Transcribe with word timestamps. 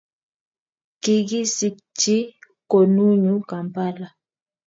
kikisikchi 1.01 2.17
konunyu 2.71 3.35
Kampala 3.49 4.07